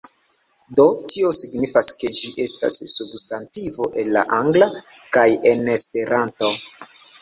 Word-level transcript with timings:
Do 0.79 0.85
tio 1.11 1.33
signifas 1.39 1.91
ke 2.01 2.11
ĝi 2.21 2.33
estas 2.47 2.79
substantivo 2.95 3.91
en 4.05 4.13
la 4.19 4.27
Angla, 4.43 4.75
kaj 5.17 5.31
en 5.55 5.67
Esperanto. 5.81 6.57